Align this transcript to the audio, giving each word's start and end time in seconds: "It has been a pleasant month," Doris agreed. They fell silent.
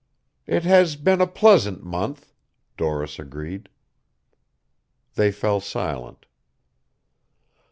"It 0.47 0.63
has 0.63 0.95
been 0.95 1.21
a 1.21 1.27
pleasant 1.27 1.83
month," 1.83 2.33
Doris 2.75 3.19
agreed. 3.19 3.69
They 5.13 5.31
fell 5.31 5.59
silent. 5.59 6.25